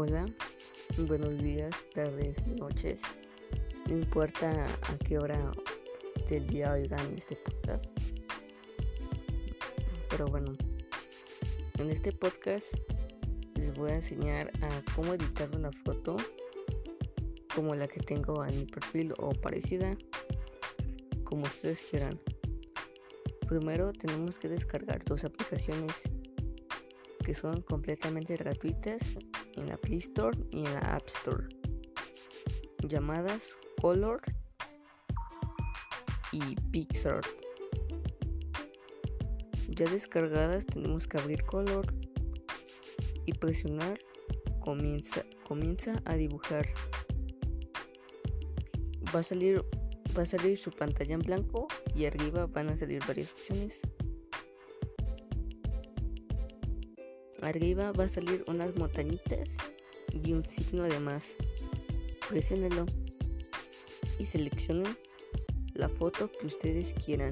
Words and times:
Hola, 0.00 0.26
buenos 1.08 1.36
días, 1.38 1.74
tardes, 1.92 2.36
noches. 2.46 3.00
No 3.88 3.96
importa 3.96 4.64
a 4.64 4.98
qué 4.98 5.18
hora 5.18 5.50
del 6.28 6.46
día 6.46 6.70
oigan 6.70 7.14
este 7.16 7.34
podcast. 7.34 7.98
Pero 10.08 10.26
bueno, 10.26 10.56
en 11.78 11.90
este 11.90 12.12
podcast 12.12 12.72
les 13.56 13.74
voy 13.74 13.90
a 13.90 13.96
enseñar 13.96 14.52
a 14.62 14.94
cómo 14.94 15.14
editar 15.14 15.50
una 15.56 15.72
foto 15.84 16.16
como 17.52 17.74
la 17.74 17.88
que 17.88 17.98
tengo 17.98 18.46
en 18.46 18.56
mi 18.56 18.66
perfil 18.66 19.14
o 19.18 19.30
parecida, 19.30 19.98
como 21.24 21.42
ustedes 21.42 21.84
quieran. 21.90 22.20
Primero 23.48 23.92
tenemos 23.92 24.38
que 24.38 24.46
descargar 24.48 25.04
dos 25.04 25.24
aplicaciones 25.24 25.92
que 27.24 27.34
son 27.34 27.62
completamente 27.62 28.36
gratuitas 28.36 29.18
en 29.58 29.68
la 29.68 29.76
Play 29.76 29.98
Store 29.98 30.36
y 30.50 30.58
en 30.58 30.74
la 30.74 30.80
App 30.80 31.06
Store, 31.08 31.48
llamadas 32.84 33.56
Color 33.80 34.20
y 36.32 36.56
Pixar. 36.70 37.20
Ya 39.68 39.86
descargadas 39.86 40.66
tenemos 40.66 41.06
que 41.06 41.18
abrir 41.18 41.44
Color 41.44 41.92
y 43.26 43.32
presionar 43.32 43.98
comienza, 44.60 45.24
comienza 45.46 46.02
a 46.04 46.14
dibujar. 46.14 46.68
Va 49.14 49.20
a 49.20 49.22
salir 49.22 49.64
va 50.16 50.22
a 50.22 50.26
salir 50.26 50.56
su 50.58 50.70
pantalla 50.70 51.14
en 51.14 51.20
blanco 51.20 51.68
y 51.94 52.06
arriba 52.06 52.46
van 52.46 52.70
a 52.70 52.76
salir 52.76 53.00
varias 53.06 53.30
opciones. 53.30 53.80
Arriba 57.42 57.92
va 57.92 58.04
a 58.04 58.08
salir 58.08 58.42
unas 58.48 58.74
montañitas 58.76 59.50
y 60.24 60.32
un 60.32 60.44
signo 60.44 60.84
de 60.84 60.98
más. 60.98 61.34
Presionenlo 62.28 62.84
y 64.18 64.26
seleccionen 64.26 64.96
la 65.74 65.88
foto 65.88 66.30
que 66.32 66.46
ustedes 66.46 66.94
quieran. 66.94 67.30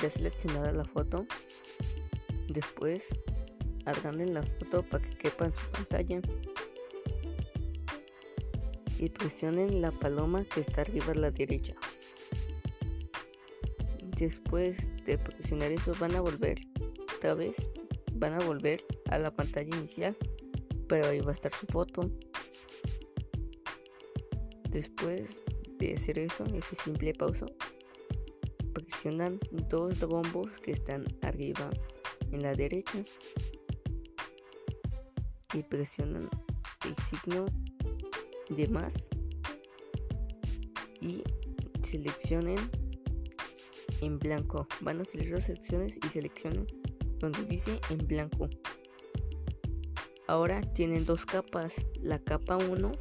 Ya 0.00 0.10
seleccionada 0.10 0.72
la 0.72 0.84
foto, 0.84 1.26
después 2.48 3.08
agranden 3.84 4.34
la 4.34 4.42
foto 4.42 4.82
para 4.82 5.08
que 5.08 5.16
quepa 5.16 5.46
en 5.46 5.54
su 5.54 5.66
pantalla 5.70 6.20
y 8.98 9.08
presionen 9.10 9.80
la 9.80 9.92
paloma 9.92 10.44
que 10.44 10.60
está 10.60 10.80
arriba 10.80 11.12
a 11.12 11.14
la 11.14 11.30
derecha. 11.30 11.74
Después 14.16 14.76
de 15.04 15.16
presionar 15.16 15.72
eso 15.72 15.94
van 16.00 16.14
a 16.16 16.20
volver 16.20 16.67
otra 17.18 17.34
vez 17.34 17.68
van 18.14 18.34
a 18.34 18.44
volver 18.46 18.84
a 19.10 19.18
la 19.18 19.34
pantalla 19.34 19.76
inicial, 19.76 20.16
pero 20.88 21.08
ahí 21.08 21.18
va 21.18 21.30
a 21.30 21.32
estar 21.32 21.52
su 21.52 21.66
foto. 21.66 22.08
Después 24.70 25.42
de 25.78 25.94
hacer 25.94 26.20
eso, 26.20 26.44
ese 26.54 26.76
simple 26.76 27.12
pauso, 27.14 27.46
presionan 28.72 29.40
dos 29.68 29.98
bombos 30.06 30.46
que 30.58 30.70
están 30.70 31.06
arriba 31.22 31.68
en 32.30 32.42
la 32.42 32.54
derecha 32.54 33.02
y 35.54 35.62
presionan 35.64 36.30
el 36.86 36.94
signo 37.04 37.46
de 38.48 38.68
más 38.68 39.08
y 41.00 41.24
seleccionen 41.82 42.58
en 44.02 44.20
blanco. 44.20 44.68
Van 44.82 45.00
a 45.00 45.04
salir 45.04 45.32
dos 45.32 45.42
secciones 45.42 45.98
y 46.04 46.08
seleccionen 46.10 46.77
donde 47.18 47.44
dice 47.44 47.80
en 47.90 48.06
blanco. 48.06 48.48
Ahora 50.26 50.60
tienen 50.74 51.06
dos 51.06 51.24
capas. 51.24 51.74
La 52.00 52.18
capa 52.18 52.56
1, 52.56 52.92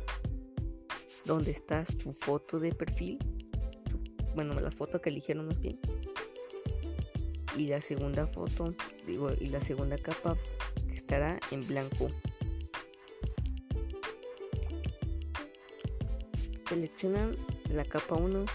donde 1.26 1.52
está 1.52 1.86
su 1.86 2.14
foto 2.14 2.60
de 2.60 2.74
perfil. 2.74 3.20
bueno, 4.34 4.60
la 4.60 4.72
foto 4.72 5.02
que 5.02 5.10
eligieron 5.10 5.48
más 5.48 5.60
bien. 5.60 5.80
Y 7.58 7.68
la 7.68 7.82
segunda 7.82 8.28
foto, 8.28 8.74
digo, 9.06 9.32
y 9.40 9.48
la 9.48 9.62
segunda 9.62 9.98
capa 9.98 10.38
que 10.88 10.96
estará 10.96 11.40
en 11.52 11.68
blanco. 11.68 12.08
Seleccionan 16.70 17.36
la 17.70 17.84
capa 17.84 18.16
1 18.16 18.46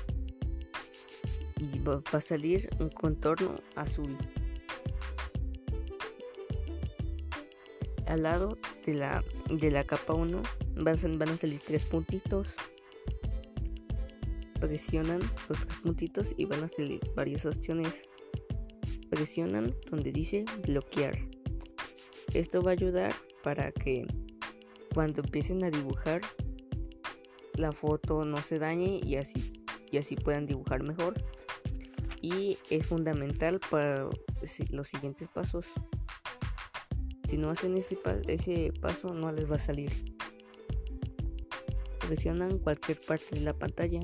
y 1.58 1.78
va 1.81 2.03
a 2.12 2.20
salir 2.20 2.70
un 2.78 2.88
contorno 2.91 3.56
azul. 3.75 4.16
Al 8.12 8.25
lado 8.25 8.59
de 8.84 8.93
la, 8.93 9.25
de 9.49 9.71
la 9.71 9.84
capa 9.84 10.12
1 10.12 10.43
van, 10.77 11.19
van 11.19 11.28
a 11.31 11.37
salir 11.37 11.61
tres 11.61 11.87
puntitos. 11.87 12.55
Presionan 14.61 15.21
los 15.49 15.59
tres 15.59 15.78
puntitos 15.83 16.34
y 16.37 16.45
van 16.45 16.62
a 16.62 16.69
salir 16.69 17.00
varias 17.17 17.47
opciones. 17.47 18.05
Presionan 19.09 19.75
donde 19.91 20.12
dice 20.12 20.45
bloquear. 20.67 21.19
Esto 22.34 22.62
va 22.62 22.73
a 22.73 22.75
ayudar 22.75 23.15
para 23.43 23.73
que 23.73 24.06
cuando 24.94 25.23
empiecen 25.23 25.65
a 25.65 25.71
dibujar 25.71 26.21
la 27.55 27.73
foto 27.73 28.25
no 28.27 28.39
se 28.39 28.59
dañe 28.59 29.00
y 29.03 29.17
así, 29.17 29.53
y 29.91 29.97
así 29.97 30.17
puedan 30.17 30.47
dibujar 30.47 30.83
mejor. 30.83 31.15
Y 32.21 32.59
es 32.69 32.87
fundamental 32.87 33.59
para 33.71 34.09
los 34.71 34.89
siguientes 34.89 35.29
pasos. 35.29 35.67
Si 37.32 37.38
no 37.38 37.48
hacen 37.48 37.78
ese, 37.78 37.98
ese 38.28 38.75
paso 38.78 39.15
no 39.15 39.32
les 39.32 39.50
va 39.50 39.56
a 39.56 39.59
salir. 39.59 39.91
Presionan 42.06 42.59
cualquier 42.59 43.00
parte 43.00 43.37
de 43.37 43.41
la 43.41 43.54
pantalla 43.54 44.00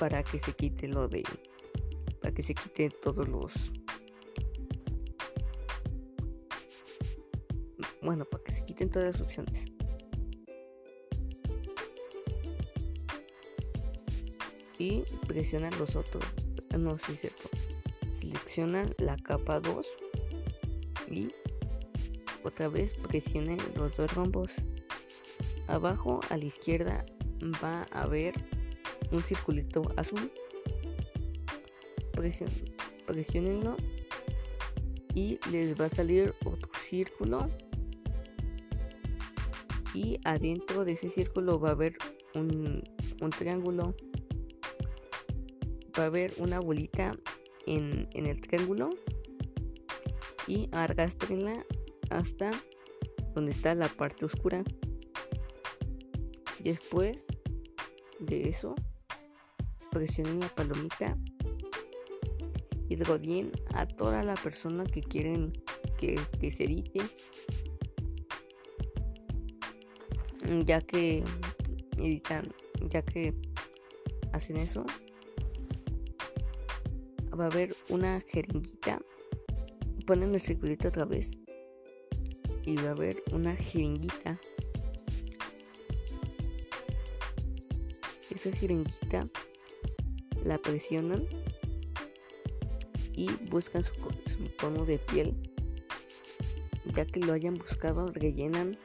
para 0.00 0.22
que 0.22 0.38
se 0.38 0.54
quite 0.54 0.88
lo 0.88 1.06
de 1.06 1.22
para 2.22 2.32
que 2.32 2.42
se 2.42 2.54
quite 2.54 2.88
todos 2.88 3.28
los 3.28 3.52
bueno 8.00 8.24
para 8.24 8.42
que 8.42 8.52
se 8.52 8.62
quiten 8.62 8.88
todas 8.88 9.12
las 9.12 9.20
opciones 9.20 9.66
y 14.78 15.02
presionan 15.26 15.78
los 15.78 15.94
otros 15.94 16.24
no 16.78 16.94
es 16.94 17.02
cierto 17.02 17.50
seleccionan 18.10 18.94
la 18.96 19.16
capa 19.18 19.60
2 19.60 19.86
y 21.10 21.28
otra 22.42 22.68
vez 22.68 22.94
presionen 22.94 23.58
los 23.74 23.96
dos 23.96 24.14
rombos. 24.14 24.54
Abajo 25.66 26.20
a 26.30 26.36
la 26.36 26.44
izquierda 26.44 27.04
va 27.62 27.86
a 27.92 28.02
haber 28.02 28.34
un 29.12 29.22
circulito 29.22 29.82
azul. 29.96 30.30
presionenlo 33.06 33.76
y 35.14 35.38
les 35.50 35.78
va 35.80 35.86
a 35.86 35.88
salir 35.88 36.34
otro 36.44 36.70
círculo. 36.78 37.50
Y 39.94 40.18
adentro 40.24 40.84
de 40.84 40.92
ese 40.92 41.10
círculo 41.10 41.58
va 41.58 41.70
a 41.70 41.72
haber 41.72 41.96
un, 42.34 42.82
un 43.20 43.30
triángulo. 43.30 43.94
Va 45.98 46.04
a 46.04 46.06
haber 46.06 46.32
una 46.38 46.60
bolita 46.60 47.16
en, 47.66 48.08
en 48.12 48.26
el 48.26 48.40
triángulo 48.40 48.90
y 50.48 50.68
arrastrenla 50.72 51.64
hasta 52.10 52.50
donde 53.34 53.52
está 53.52 53.74
la 53.74 53.88
parte 53.88 54.24
oscura. 54.24 54.64
Después 56.64 57.26
de 58.18 58.48
eso, 58.48 58.74
presionen 59.90 60.40
la 60.40 60.48
palomita 60.48 61.16
y 62.88 62.96
rodeen 62.96 63.52
a 63.74 63.86
toda 63.86 64.24
la 64.24 64.34
persona 64.34 64.84
que 64.84 65.02
quieren 65.02 65.52
que, 65.98 66.18
que 66.40 66.50
se 66.50 66.64
edite. 66.64 67.02
Ya 70.64 70.80
que 70.80 71.22
editan, 71.98 72.54
ya 72.88 73.02
que 73.02 73.34
hacen 74.32 74.56
eso, 74.56 74.86
va 77.38 77.44
a 77.44 77.48
haber 77.48 77.76
una 77.90 78.22
jeringuita 78.26 78.98
ponen 80.08 80.32
el 80.32 80.40
circulito 80.40 80.88
otra 80.88 81.04
vez 81.04 81.38
y 82.64 82.76
va 82.76 82.88
a 82.88 82.92
haber 82.92 83.22
una 83.30 83.54
jeringuita. 83.54 84.40
Esa 88.34 88.50
jeringuita 88.52 89.28
la 90.46 90.56
presionan 90.56 91.26
y 93.12 93.30
buscan 93.50 93.82
su, 93.82 93.92
tono 94.58 94.86
de 94.86 94.96
piel. 94.98 95.34
Ya 96.94 97.04
que 97.04 97.20
lo 97.20 97.34
hayan 97.34 97.56
buscado, 97.56 98.06
rellenan 98.06 98.78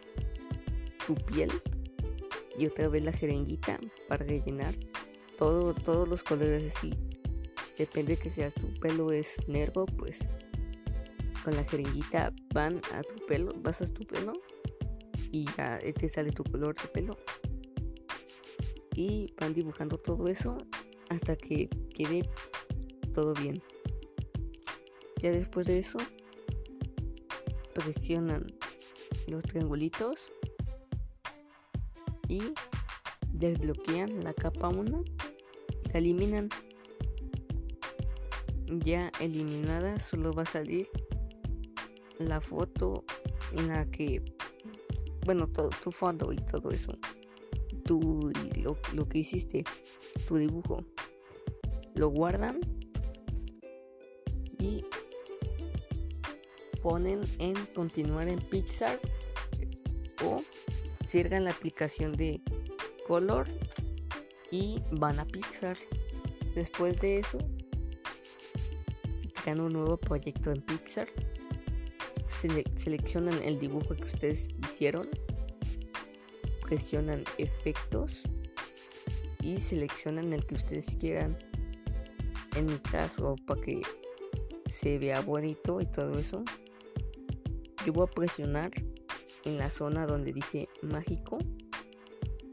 su 1.07 1.15
piel 1.15 1.49
y 2.59 2.65
otra 2.65 2.89
vez 2.89 3.01
la 3.01 3.13
jeringuita 3.13 3.79
para 4.09 4.25
rellenar 4.25 4.75
todo, 5.37 5.73
todos 5.73 6.05
los 6.05 6.21
colores 6.21 6.75
así. 6.75 6.93
Depende 7.77 8.17
que 8.17 8.29
sea 8.29 8.51
tu 8.51 8.73
pelo 8.81 9.13
es 9.13 9.37
negro, 9.47 9.85
pues 9.85 10.19
con 11.43 11.55
la 11.55 11.63
jeringuita 11.65 12.33
van 12.53 12.81
a 12.93 13.01
tu 13.01 13.25
pelo, 13.25 13.51
vas 13.57 13.81
a 13.81 13.87
tu 13.87 14.05
pelo 14.05 14.33
y 15.31 15.45
ya 15.57 15.79
te 15.79 16.07
sale 16.07 16.31
tu 16.31 16.43
color 16.43 16.75
de 16.75 16.87
pelo. 16.87 17.17
Y 18.95 19.33
van 19.39 19.53
dibujando 19.53 19.97
todo 19.97 20.27
eso 20.27 20.57
hasta 21.09 21.35
que 21.35 21.67
quede 21.93 22.29
todo 23.13 23.33
bien. 23.33 23.61
Ya 25.21 25.31
después 25.31 25.67
de 25.67 25.79
eso, 25.79 25.97
presionan 27.73 28.45
los 29.27 29.43
triangulitos 29.43 30.31
y 32.27 32.41
desbloquean 33.31 34.23
la 34.23 34.33
capa 34.33 34.69
1, 34.69 35.03
la 35.91 35.99
eliminan. 35.99 36.49
Ya 38.85 39.11
eliminada 39.19 39.99
solo 39.99 40.33
va 40.33 40.43
a 40.43 40.47
salir 40.47 40.89
la 42.19 42.41
foto 42.41 43.03
en 43.53 43.67
la 43.69 43.85
que, 43.89 44.23
bueno, 45.25 45.47
todo 45.47 45.69
tu 45.81 45.91
fondo 45.91 46.31
y 46.31 46.37
todo 46.37 46.69
eso, 46.71 46.97
tu, 47.85 48.31
lo, 48.61 48.77
lo 48.93 49.09
que 49.09 49.19
hiciste, 49.19 49.63
tu 50.27 50.37
dibujo, 50.37 50.83
lo 51.95 52.09
guardan 52.09 52.59
y 54.59 54.83
ponen 56.81 57.21
en 57.39 57.55
continuar 57.73 58.27
en 58.27 58.39
Pixar 58.39 58.99
o 60.23 60.41
cierran 61.07 61.45
la 61.45 61.51
aplicación 61.51 62.13
de 62.13 62.41
Color 63.07 63.47
y 64.51 64.81
van 64.91 65.19
a 65.19 65.25
Pixar. 65.25 65.77
Después 66.55 66.99
de 67.01 67.19
eso, 67.19 67.37
crean 69.41 69.59
un 69.61 69.73
nuevo 69.73 69.97
proyecto 69.97 70.51
en 70.51 70.61
Pixar. 70.61 71.07
Seleccionan 72.75 73.41
el 73.43 73.59
dibujo 73.59 73.95
que 73.95 74.03
ustedes 74.03 74.49
hicieron. 74.63 75.07
Presionan 76.61 77.23
efectos 77.37 78.23
y 79.41 79.59
seleccionan 79.59 80.33
el 80.33 80.45
que 80.45 80.55
ustedes 80.55 80.95
quieran. 80.99 81.37
En 82.55 82.67
mi 82.67 82.77
caso, 82.79 83.35
para 83.45 83.61
que 83.61 83.81
se 84.65 84.97
vea 84.97 85.21
bonito 85.21 85.81
y 85.81 85.85
todo 85.85 86.17
eso, 86.17 86.43
yo 87.85 87.93
voy 87.93 88.07
a 88.07 88.11
presionar 88.11 88.71
en 89.43 89.57
la 89.57 89.69
zona 89.69 90.05
donde 90.05 90.31
dice 90.31 90.69
mágico 90.81 91.37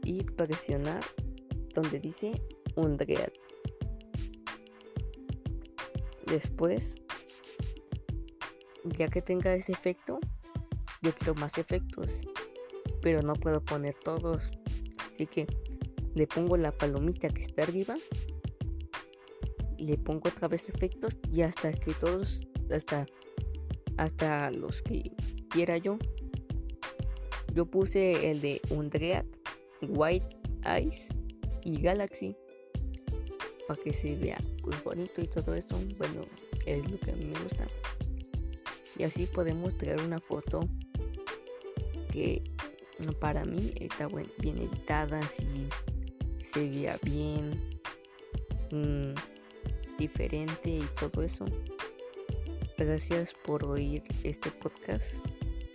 y 0.03 0.23
presionar 0.23 1.03
donde 1.73 1.99
dice 1.99 2.41
Undread. 2.75 3.31
Después, 6.27 6.95
ya 8.83 9.07
que 9.09 9.21
tenga 9.21 9.53
ese 9.53 9.71
efecto, 9.71 10.19
yo 11.01 11.13
quiero 11.15 11.35
más 11.35 11.57
efectos, 11.57 12.07
pero 13.01 13.21
no 13.21 13.33
puedo 13.33 13.61
poner 13.61 13.95
todos. 13.95 14.43
Así 15.13 15.27
que 15.27 15.47
le 16.13 16.27
pongo 16.27 16.57
la 16.57 16.71
palomita 16.71 17.29
que 17.29 17.41
está 17.41 17.63
arriba, 17.63 17.95
le 19.77 19.97
pongo 19.97 20.29
otra 20.29 20.47
vez 20.47 20.69
efectos 20.69 21.17
y 21.31 21.41
hasta 21.41 21.73
que 21.73 21.93
todos, 21.93 22.47
hasta, 22.73 23.05
hasta 23.97 24.51
los 24.51 24.81
que 24.81 25.11
quiera 25.49 25.77
yo. 25.77 25.97
Yo 27.53 27.65
puse 27.65 28.31
el 28.31 28.41
de 28.41 28.61
Undread, 28.69 29.25
White 29.81 30.37
Eyes 30.65 31.09
y 31.63 31.81
Galaxy 31.81 32.35
para 33.67 33.81
que 33.81 33.93
se 33.93 34.15
vea 34.15 34.37
pues 34.61 34.81
bonito 34.83 35.21
y 35.21 35.27
todo 35.27 35.53
eso. 35.55 35.77
Bueno, 35.97 36.25
es 36.65 36.89
lo 36.89 36.99
que 36.99 37.11
a 37.11 37.15
mí 37.15 37.25
me 37.25 37.39
gusta. 37.39 37.67
Y 39.01 39.03
así 39.03 39.25
podemos 39.25 39.75
traer 39.79 39.99
una 39.99 40.19
foto 40.19 40.59
que 42.11 42.43
para 43.19 43.43
mí 43.45 43.73
está 43.77 44.07
bien 44.37 44.59
editada, 44.59 45.17
así 45.21 45.67
se 46.43 46.69
vea 46.69 46.99
bien, 47.01 47.79
mm, 48.69 49.15
diferente 49.97 50.69
y 50.69 50.87
todo 50.99 51.23
eso. 51.23 51.45
Gracias 52.77 53.33
por 53.43 53.65
oír 53.65 54.03
este 54.23 54.51
podcast. 54.51 55.15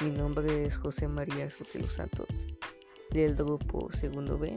Mi 0.04 0.12
nombre 0.12 0.64
es 0.64 0.76
José 0.76 1.08
María 1.08 1.50
Sotelo 1.50 1.88
Santos 1.88 2.28
del 3.10 3.34
grupo 3.34 3.90
Segundo 3.90 4.38
B, 4.38 4.56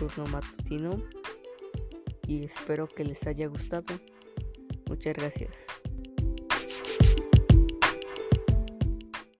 turno 0.00 0.26
matutino 0.32 1.00
y 2.26 2.42
espero 2.44 2.88
que 2.88 3.04
les 3.04 3.24
haya 3.28 3.46
gustado. 3.46 3.94
Muchas 4.88 5.14
gracias. 5.14 5.83